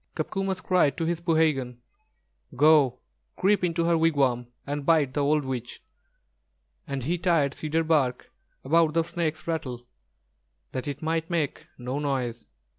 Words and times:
Copcomus 0.15 0.61
cried 0.61 0.97
to 0.97 1.05
his 1.05 1.19
poohegan: 1.21 1.77
"Go, 2.55 3.01
creep 3.37 3.63
into 3.63 3.83
her 3.85 3.95
wigwam 3.95 4.47
and 4.65 4.83
bite 4.83 5.13
the 5.13 5.19
old 5.21 5.45
witch;" 5.45 5.83
and 6.87 7.03
he 7.03 7.19
tied 7.19 7.53
cedar 7.53 7.83
bark 7.83 8.31
about 8.63 8.95
the 8.95 9.03
snake's 9.03 9.45
rattle, 9.45 9.85
that 10.71 10.87
it 10.87 11.03
might 11.03 11.29
make 11.29 11.67
no 11.77 11.99
noise. 11.99 12.47